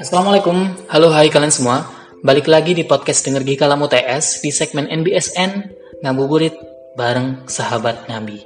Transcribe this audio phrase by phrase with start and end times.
[0.00, 0.56] Assalamualaikum,
[0.88, 1.84] halo hai kalian semua.
[2.24, 5.50] Balik lagi di podcast Denger Gikalam UTS di segmen NBSN
[6.00, 6.56] Ngabuburit
[6.96, 8.40] bareng sahabat Nabi.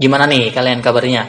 [0.00, 1.28] Gimana nih kalian kabarnya?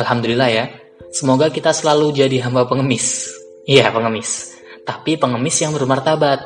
[0.00, 0.72] Alhamdulillah ya.
[1.12, 3.36] Semoga kita selalu jadi hamba pengemis.
[3.68, 4.56] Iya pengemis.
[4.88, 6.40] Tapi pengemis yang bermartabat.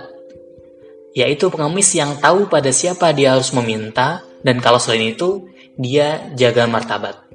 [1.15, 5.47] Yaitu pengemis yang tahu pada siapa dia harus meminta Dan kalau selain itu
[5.79, 7.30] Dia jaga martabat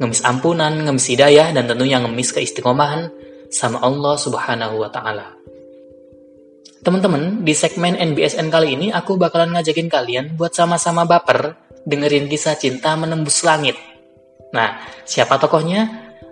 [0.00, 3.12] Ngemis ampunan, ngemis hidayah Dan tentunya ngemis keistiqomahan
[3.52, 5.36] sama Allah Subhanahu wa taala.
[6.80, 11.52] Teman-teman, di segmen NBSN kali ini aku bakalan ngajakin kalian buat sama-sama baper
[11.84, 13.76] dengerin kisah cinta menembus langit.
[14.56, 15.84] Nah, siapa tokohnya?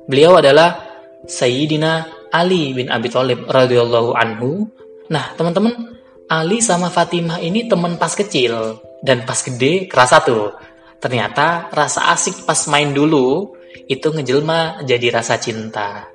[0.09, 0.89] Beliau adalah
[1.29, 4.73] Sayyidina Ali bin Abi Thalib radhiyallahu anhu.
[5.13, 6.01] Nah, teman-teman,
[6.33, 10.57] Ali sama Fatimah ini teman pas kecil dan pas gede kerasa tuh.
[10.97, 13.53] Ternyata rasa asik pas main dulu
[13.87, 16.11] itu ngejelma jadi rasa cinta.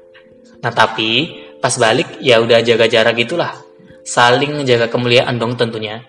[0.60, 3.56] Nah tapi pas balik ya udah jaga jarak gitulah.
[4.04, 6.04] Saling jaga kemuliaan dong tentunya.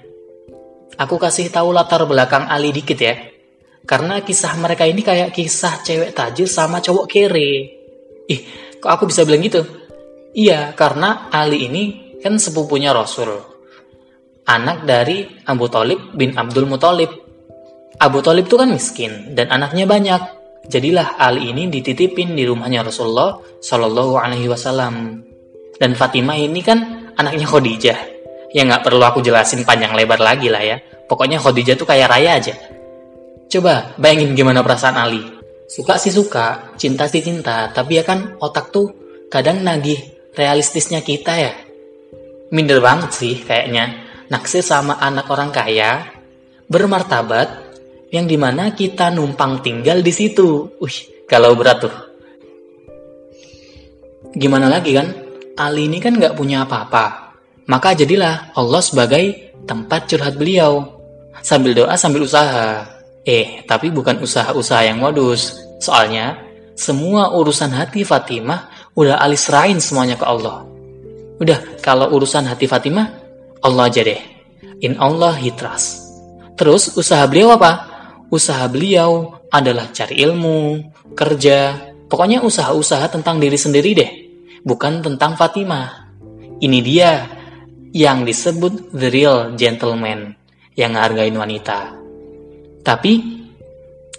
[0.99, 3.15] Aku kasih tahu latar belakang Ali dikit ya.
[3.85, 7.51] Karena kisah mereka ini kayak kisah cewek tajir sama cowok kere.
[8.31, 8.41] Ih,
[8.81, 9.61] kok aku bisa bilang gitu?
[10.35, 11.85] Iya, karena Ali ini
[12.25, 13.31] kan sepupunya Rasul.
[14.49, 17.13] Anak dari Abu Talib bin Abdul Muthalib.
[18.01, 20.23] Abu Talib tuh kan miskin dan anaknya banyak.
[20.65, 25.21] Jadilah Ali ini dititipin di rumahnya Rasulullah Shallallahu Alaihi Wasallam.
[25.77, 27.99] Dan Fatimah ini kan anaknya Khadijah.
[28.55, 30.77] Ya nggak perlu aku jelasin panjang lebar lagi lah ya.
[31.05, 32.55] Pokoknya Khadijah tuh kayak raya aja.
[33.51, 35.23] Coba bayangin gimana perasaan Ali.
[35.69, 38.93] Suka sih suka, cinta sih cinta, tapi ya kan otak tuh
[39.33, 39.99] kadang nagih
[40.37, 41.53] realistisnya kita ya.
[42.53, 44.05] Minder banget sih kayaknya.
[44.29, 46.09] Naksir sama anak orang kaya,
[46.69, 47.64] bermartabat,
[48.15, 50.79] yang di mana kita numpang tinggal di situ.
[50.79, 51.95] Wih, kalau berat tuh.
[54.39, 55.11] Gimana lagi kan?
[55.59, 57.35] Ali ini kan nggak punya apa-apa.
[57.67, 60.95] Maka jadilah Allah sebagai tempat curhat beliau.
[61.43, 62.87] Sambil doa, sambil usaha.
[63.27, 65.59] Eh, tapi bukan usaha-usaha yang modus.
[65.83, 66.39] Soalnya,
[66.79, 70.63] semua urusan hati Fatimah udah Ali serahin semuanya ke Allah.
[71.43, 73.11] Udah, kalau urusan hati Fatimah,
[73.59, 74.23] Allah aja deh.
[74.87, 76.05] In Allah he trust.
[76.55, 77.94] Terus usaha beliau apa?
[78.35, 80.83] Usaha beliau adalah cari ilmu,
[81.15, 81.79] kerja,
[82.11, 84.11] pokoknya usaha-usaha tentang diri sendiri deh,
[84.67, 86.11] bukan tentang Fatimah.
[86.59, 87.11] Ini dia
[87.95, 90.35] yang disebut the real gentleman,
[90.75, 91.95] yang ngehargain wanita.
[92.83, 93.13] Tapi,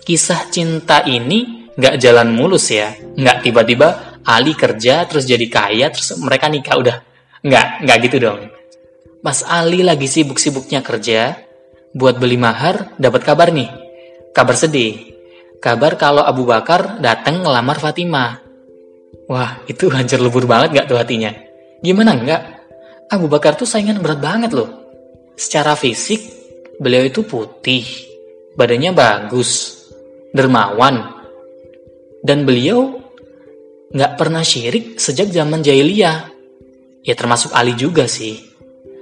[0.07, 6.15] kisah cinta ini nggak jalan mulus ya, nggak tiba-tiba Ali kerja terus jadi kaya terus
[6.17, 6.97] mereka nikah udah,
[7.43, 8.47] nggak, nggak gitu dong.
[9.21, 11.35] Mas Ali lagi sibuk-sibuknya kerja,
[11.93, 13.84] buat beli mahar, dapat kabar nih,
[14.35, 15.16] Kabar sedih.
[15.63, 18.44] Kabar kalau Abu Bakar datang ngelamar Fatimah.
[19.31, 21.31] Wah, itu hancur lebur banget gak tuh hatinya?
[21.79, 22.44] Gimana enggak?
[23.07, 24.68] Abu Bakar tuh saingan berat banget loh.
[25.40, 26.19] Secara fisik,
[26.84, 27.88] beliau itu putih,
[28.59, 29.79] badannya bagus,
[30.35, 31.16] dermawan,
[32.19, 33.00] dan beliau
[33.95, 36.28] nggak pernah syirik sejak zaman jahiliyah.
[37.07, 38.35] Ya termasuk Ali juga sih.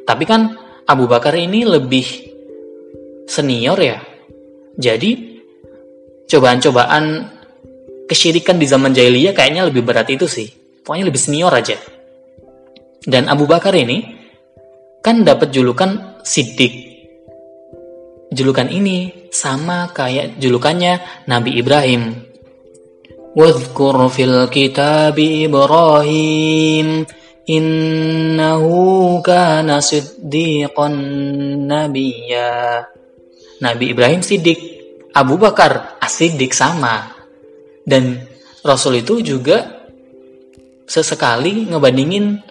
[0.06, 0.54] Tapi kan
[0.86, 2.06] Abu Bakar ini lebih
[3.26, 4.13] senior ya
[4.74, 5.12] jadi
[6.26, 7.30] cobaan-cobaan
[8.10, 10.50] kesyirikan di zaman jahiliyah kayaknya lebih berat itu sih.
[10.84, 11.78] Pokoknya lebih senior aja.
[13.04, 14.04] Dan Abu Bakar ini
[15.04, 16.92] kan dapat julukan Siddiq.
[18.34, 22.18] Julukan ini sama kayak julukannya Nabi Ibrahim.
[23.34, 27.06] Wadhkur fil kitab Ibrahim
[27.46, 30.96] innahu kana siddiqan
[31.68, 32.88] nabiyya.
[33.64, 34.60] Nabi Ibrahim sidik,
[35.16, 37.16] Abu Bakar asidik sama.
[37.88, 38.20] Dan
[38.60, 39.88] Rasul itu juga
[40.84, 42.44] sesekali ngebandingin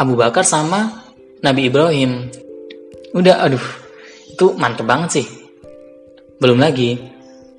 [0.00, 1.04] Abu Bakar sama
[1.44, 2.32] Nabi Ibrahim.
[3.12, 3.60] Udah, aduh,
[4.32, 5.26] itu mantep banget sih.
[6.40, 6.96] Belum lagi,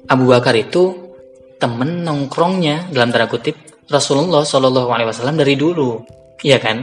[0.09, 1.13] Abu Bakar itu
[1.61, 3.55] temen nongkrongnya dalam tanda kutip
[3.85, 6.01] Rasulullah Shallallahu Alaihi Wasallam dari dulu,
[6.41, 6.81] iya kan?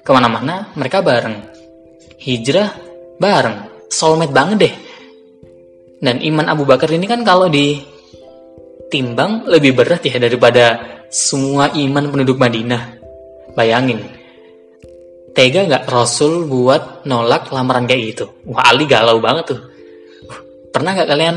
[0.00, 1.44] Ke mana-mana mereka bareng,
[2.16, 2.72] hijrah
[3.20, 4.74] bareng, soulmate banget deh
[5.98, 10.78] dan iman Abu Bakar ini kan kalau ditimbang lebih berat ya daripada
[11.10, 13.00] semua iman penduduk Madinah.
[13.56, 13.98] Bayangin,
[15.34, 18.24] tega nggak Rasul buat nolak lamaran kayak gitu?
[18.46, 19.60] Wah Ali galau banget tuh.
[20.70, 21.36] Pernah nggak kalian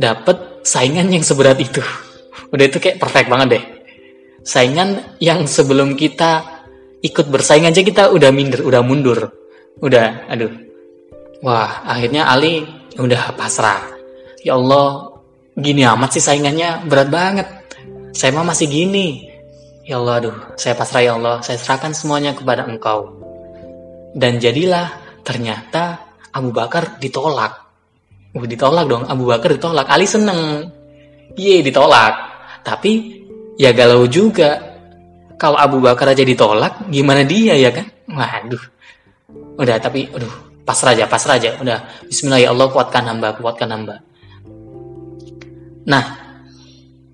[0.00, 1.84] dapet saingan yang seberat itu?
[2.54, 3.64] Udah itu kayak perfect banget deh.
[4.44, 6.44] Saingan yang sebelum kita
[7.04, 9.32] ikut bersaing aja kita udah minder, udah mundur.
[9.80, 10.52] Udah, aduh.
[11.44, 12.64] Wah, akhirnya Ali
[12.98, 13.82] udah pasrah
[14.44, 15.14] ya Allah
[15.54, 17.48] gini amat sih saingannya berat banget.
[18.14, 19.30] Saya mah masih gini.
[19.84, 23.20] Ya Allah, aduh, saya pasrah ya Allah, saya serahkan semuanya kepada engkau.
[24.16, 24.88] Dan jadilah
[25.26, 26.00] ternyata
[26.32, 27.52] Abu Bakar ditolak.
[28.32, 29.86] Uh, ditolak dong, Abu Bakar ditolak.
[29.90, 30.72] Ali seneng.
[31.36, 32.14] Ye, ditolak.
[32.64, 33.22] Tapi
[33.60, 34.72] ya galau juga.
[35.36, 37.84] Kalau Abu Bakar aja ditolak, gimana dia ya kan?
[38.08, 38.64] Waduh.
[39.58, 40.30] Udah, tapi aduh,
[40.64, 41.60] pasrah aja, pasrah aja.
[41.60, 44.00] Udah, bismillah ya Allah, kuatkan hamba, kuatkan hamba.
[45.84, 46.04] Nah,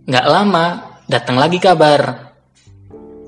[0.06, 0.64] nggak lama
[1.10, 2.32] datang lagi kabar.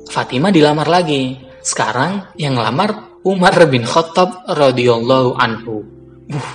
[0.09, 1.37] Fatimah dilamar lagi.
[1.63, 5.87] Sekarang yang lamar Umar bin Khattab radhiyallahu anhu.
[6.31, 6.51] Uh,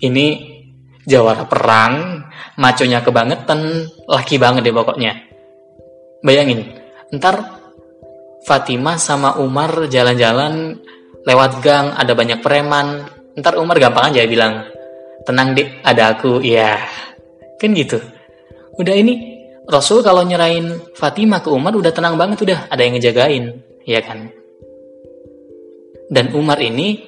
[0.00, 0.52] ini
[1.04, 2.24] jawara perang,
[2.56, 5.12] maconya kebangetan, laki banget deh pokoknya.
[6.24, 6.64] Bayangin,
[7.12, 7.60] ntar
[8.42, 10.80] Fatimah sama Umar jalan-jalan
[11.26, 13.06] lewat gang, ada banyak preman.
[13.38, 14.68] Ntar Umar gampang aja bilang,
[15.24, 16.44] tenang dik, ada aku.
[16.44, 16.82] Ya,
[17.62, 18.02] Kan gitu.
[18.74, 19.38] Udah ini
[19.70, 24.34] Rasul kalau nyerahin Fatimah ke Umar udah tenang banget udah, ada yang ngejagain, ya kan?
[26.10, 26.98] Dan Umar ini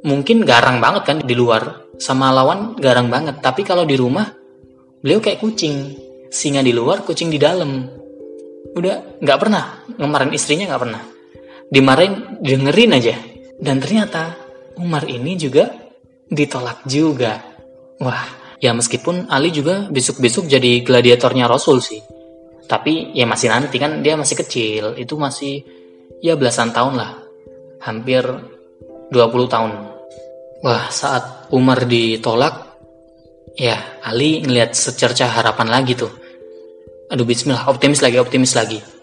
[0.00, 3.44] mungkin garang banget kan di luar, sama lawan garang banget.
[3.44, 4.24] Tapi kalau di rumah,
[5.04, 5.92] beliau kayak kucing,
[6.32, 7.84] singa di luar, kucing di dalam.
[8.72, 11.02] Udah nggak pernah ngemarin istrinya nggak pernah.
[11.70, 13.14] Dimarahin, dengerin aja.
[13.54, 14.34] Dan ternyata
[14.74, 15.70] Umar ini juga
[16.26, 17.38] ditolak juga.
[18.02, 18.26] Wah,
[18.58, 22.02] ya meskipun Ali juga besok-besok jadi gladiatornya Rasul sih.
[22.66, 24.98] Tapi ya masih nanti kan dia masih kecil.
[24.98, 25.62] Itu masih
[26.18, 27.14] ya belasan tahun lah.
[27.86, 28.26] Hampir
[29.14, 29.14] 20
[29.46, 29.72] tahun.
[30.66, 32.66] Wah saat Umar ditolak
[33.54, 36.10] ya Ali ngelihat secerca harapan lagi tuh.
[37.10, 38.99] Aduh bismillah optimis lagi optimis lagi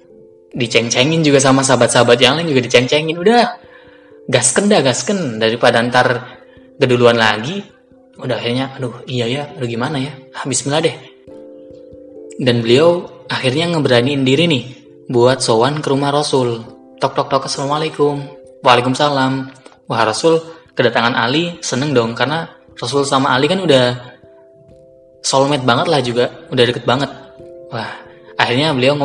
[0.57, 3.13] diceng-cengin juga sama sahabat-sahabat yang lain juga diceng-cengin.
[3.13, 3.61] Udah
[4.25, 5.37] gasken dah gasken.
[5.37, 6.41] Daripada ntar
[6.81, 7.61] keduluan lagi
[8.17, 10.13] udah akhirnya aduh iya ya aduh gimana ya?
[10.33, 10.95] Ah, bismillah deh.
[12.41, 14.63] Dan beliau akhirnya ngeberaniin diri nih
[15.13, 16.65] buat sowan ke rumah Rasul.
[16.97, 18.25] Tok tok tok assalamualaikum.
[18.65, 19.33] Waalaikumsalam.
[19.85, 20.41] Wah Rasul
[20.73, 24.17] kedatangan Ali seneng dong karena Rasul sama Ali kan udah
[25.21, 27.09] soulmate banget lah juga udah deket banget.
[27.69, 27.89] Wah
[28.37, 28.97] akhirnya beliau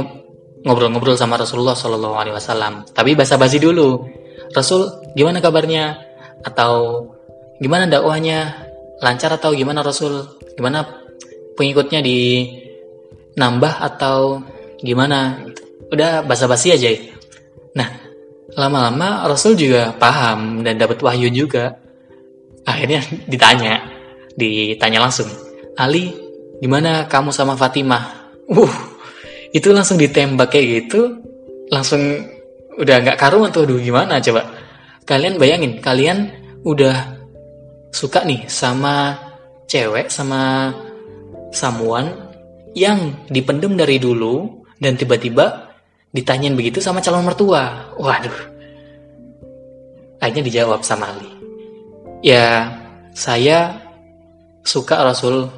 [0.62, 4.02] ngobrol-ngobrol sama Rasulullah Shallallahu Alaihi Wasallam tapi basa-basi dulu
[4.52, 5.96] Rasul gimana kabarnya
[6.44, 7.06] atau
[7.62, 8.68] gimana dakwahnya
[9.02, 10.22] lancar atau gimana Rasul?
[10.54, 10.86] Gimana
[11.58, 12.48] pengikutnya di
[13.34, 14.44] nambah atau
[14.78, 15.42] gimana?
[15.90, 16.88] Udah basa-basi aja.
[17.76, 17.88] Nah,
[18.56, 21.76] lama-lama Rasul juga paham dan dapat wahyu juga.
[22.62, 23.82] Akhirnya ditanya,
[24.38, 25.28] ditanya langsung.
[25.76, 26.14] Ali,
[26.62, 28.32] gimana kamu sama Fatimah?
[28.46, 28.91] Uh,
[29.52, 31.20] itu langsung ditembak kayak gitu,
[31.68, 32.00] langsung
[32.80, 34.48] udah nggak karuan tuh, aduh gimana coba?
[35.04, 36.32] Kalian bayangin, kalian
[36.64, 37.20] udah
[37.92, 39.20] suka nih sama
[39.68, 40.72] cewek sama
[41.52, 42.32] samuan
[42.72, 45.68] yang dipendem dari dulu dan tiba-tiba
[46.12, 47.92] ditanyain begitu sama calon mertua.
[48.00, 48.52] Waduh.
[50.20, 51.28] Akhirnya dijawab sama Ali.
[52.22, 52.72] Ya,
[53.12, 53.76] saya
[54.62, 55.50] suka Rasul.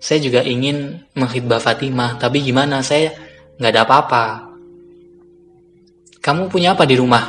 [0.00, 2.80] Saya juga ingin menghibah Fatimah, tapi gimana?
[2.80, 3.12] Saya
[3.60, 4.24] nggak ada apa-apa.
[6.24, 7.24] Kamu punya apa di rumah?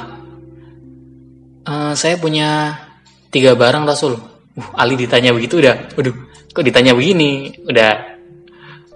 [1.67, 2.79] Uh, saya punya
[3.27, 4.15] tiga barang Rasul.
[4.55, 6.15] Uh, Ali ditanya begitu udah, waduh,
[6.55, 7.51] kok ditanya begini?
[7.67, 8.19] Udah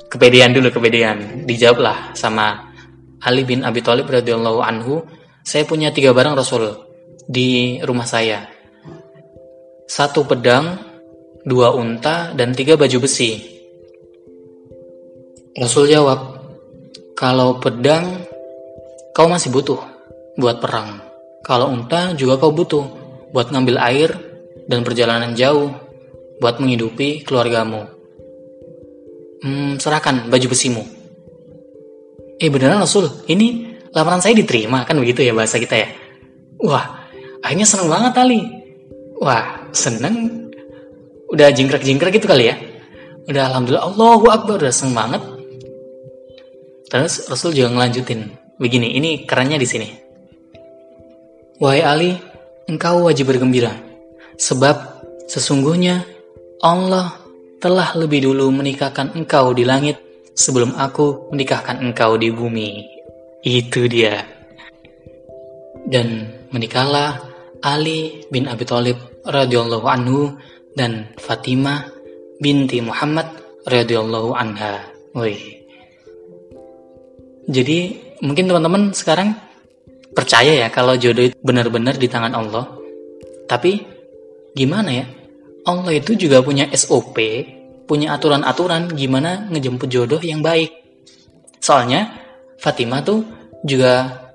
[0.08, 1.44] kepedean dulu, kepedean.
[1.44, 2.72] Dijawablah sama
[3.20, 5.04] Ali bin Abi Thalib radhiyallahu anhu,
[5.44, 6.72] saya punya tiga barang Rasul
[7.28, 8.48] di rumah saya.
[9.86, 10.82] Satu pedang,
[11.46, 13.38] dua unta, dan tiga baju besi.
[15.56, 16.35] Rasul jawab,
[17.16, 18.28] kalau pedang
[19.16, 19.80] kau masih butuh
[20.36, 21.00] buat perang.
[21.48, 22.84] Kalau unta juga kau butuh
[23.32, 24.12] buat ngambil air
[24.68, 25.72] dan perjalanan jauh
[26.44, 27.88] buat menghidupi keluargamu.
[29.40, 30.84] Hmm, serahkan baju besimu.
[32.36, 35.88] Eh beneran Rasul, ini lamaran saya diterima kan begitu ya bahasa kita ya.
[36.60, 37.08] Wah,
[37.40, 38.44] akhirnya seneng banget Ali.
[39.24, 40.52] Wah, seneng.
[41.32, 42.60] Udah jingkrak-jingkrak gitu kali ya.
[43.32, 45.35] Udah Alhamdulillah, Allahu Akbar, udah seneng banget.
[46.90, 48.30] Terus Rasul juga ngelanjutin.
[48.56, 49.90] Begini, ini kerennya di sini.
[51.60, 52.12] Wahai Ali,
[52.68, 53.72] engkau wajib bergembira
[54.36, 56.04] Sebab sesungguhnya
[56.60, 57.16] Allah
[57.64, 59.96] telah lebih dulu menikahkan engkau di langit
[60.36, 62.84] sebelum aku menikahkan engkau di bumi.
[63.40, 64.28] Itu dia.
[65.88, 67.24] Dan menikahlah
[67.64, 70.36] Ali bin Abi Thalib radhiyallahu anhu
[70.76, 71.88] dan Fatimah
[72.44, 73.32] binti Muhammad
[73.64, 74.84] radhiyallahu anha.
[75.16, 75.65] Wih.
[77.46, 77.80] Jadi
[78.26, 79.38] mungkin teman-teman sekarang
[80.16, 82.66] percaya ya kalau jodoh itu benar-benar di tangan Allah.
[83.46, 83.82] Tapi
[84.58, 85.06] gimana ya?
[85.66, 87.18] Allah itu juga punya SOP
[87.86, 90.74] punya aturan-aturan gimana ngejemput jodoh yang baik.
[91.62, 92.10] Soalnya
[92.58, 93.22] Fatimah tuh
[93.62, 94.26] juga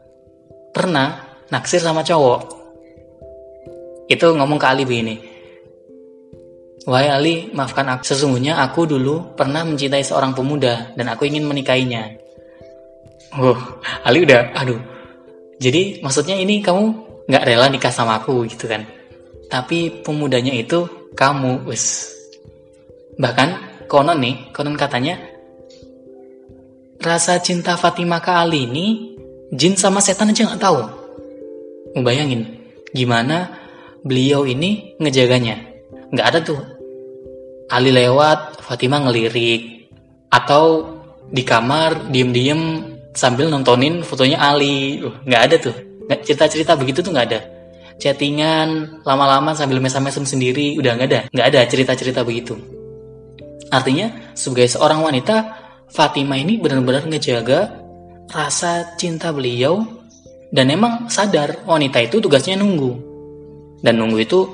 [0.70, 1.18] pernah
[1.50, 2.40] naksir sama cowok.
[4.10, 5.16] Itu ngomong ke Ali begini.
[6.86, 8.02] Wahai Ali, maafkan aku.
[8.06, 12.19] Sesungguhnya aku dulu pernah mencintai seorang pemuda dan aku ingin menikahinya.
[13.38, 13.58] Oh,
[14.02, 14.80] Ali udah, aduh.
[15.60, 16.84] Jadi maksudnya ini kamu
[17.30, 18.82] nggak rela nikah sama aku gitu kan?
[19.46, 22.10] Tapi pemudanya itu kamu, wes.
[23.20, 23.48] Bahkan
[23.86, 25.20] konon nih, konon katanya
[27.00, 28.86] rasa cinta Fatimah ke Ali ini
[29.54, 30.80] jin sama setan aja nggak tahu.
[31.94, 32.42] Ngebayangin
[32.90, 33.54] gimana
[34.02, 35.60] beliau ini ngejaganya.
[36.10, 36.60] Nggak ada tuh.
[37.70, 39.86] Ali lewat, Fatimah ngelirik.
[40.30, 40.98] Atau
[41.30, 45.02] di kamar diem-diem sambil nontonin fotonya Ali.
[45.26, 45.76] Nggak ada tuh.
[46.10, 47.40] Cerita-cerita begitu tuh nggak ada.
[48.00, 51.20] Chattingan lama-lama sambil mesem-mesem sendiri udah nggak ada.
[51.30, 52.56] Nggak ada cerita-cerita begitu.
[53.70, 55.36] Artinya sebagai seorang wanita,
[55.90, 57.70] Fatimah ini benar-benar ngejaga
[58.30, 59.82] rasa cinta beliau
[60.50, 63.10] dan emang sadar wanita itu tugasnya nunggu.
[63.80, 64.50] Dan nunggu itu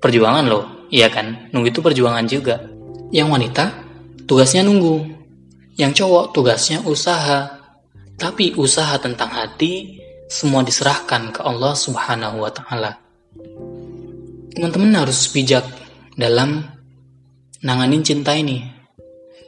[0.00, 1.52] perjuangan loh, iya kan?
[1.52, 2.60] Nunggu itu perjuangan juga.
[3.12, 3.64] Yang wanita
[4.24, 5.04] tugasnya nunggu.
[5.76, 7.59] Yang cowok tugasnya usaha.
[8.20, 9.96] Tapi usaha tentang hati
[10.28, 13.00] semua diserahkan ke Allah Subhanahu wa taala.
[14.52, 15.64] Teman-teman harus bijak
[16.20, 16.60] dalam
[17.64, 18.60] nanganin cinta ini.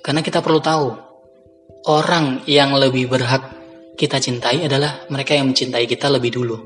[0.00, 0.88] Karena kita perlu tahu,
[1.92, 3.44] orang yang lebih berhak
[3.94, 6.56] kita cintai adalah mereka yang mencintai kita lebih dulu.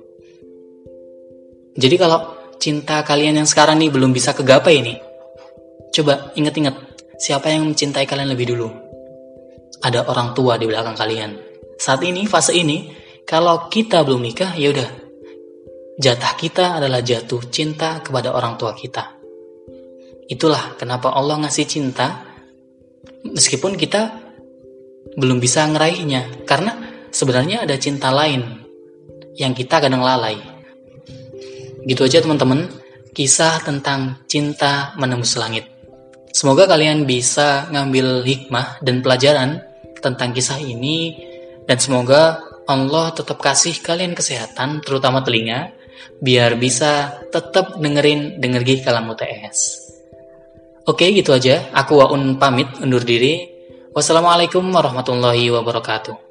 [1.77, 4.95] Jadi kalau cinta kalian yang sekarang nih belum bisa kegapai ini,
[5.93, 6.73] coba inget-inget
[7.21, 8.69] siapa yang mencintai kalian lebih dulu.
[9.85, 11.46] Ada orang tua di belakang kalian.
[11.77, 12.93] Saat ini, fase ini,
[13.29, 14.91] kalau kita belum nikah, ya udah.
[15.97, 19.17] Jatah kita adalah jatuh cinta kepada orang tua kita.
[20.29, 22.27] Itulah kenapa Allah ngasih cinta
[23.25, 24.13] meskipun kita
[25.17, 26.77] belum bisa ngeraihnya karena
[27.15, 28.67] sebenarnya ada cinta lain
[29.41, 30.37] yang kita kadang lalai.
[31.87, 32.69] Gitu aja teman-teman,
[33.17, 35.65] kisah tentang cinta menembus langit.
[36.35, 39.65] Semoga kalian bisa ngambil hikmah dan pelajaran
[40.05, 41.17] tentang kisah ini
[41.67, 45.71] dan semoga Allah tetap kasih kalian kesehatan terutama telinga
[46.19, 49.87] biar bisa tetap dengerin dengergi kalam UTS.
[50.87, 51.67] Oke, gitu aja.
[51.75, 53.51] Aku Waun pamit undur diri.
[53.91, 56.26] Wassalamualaikum warahmatullahi wabarakatuh.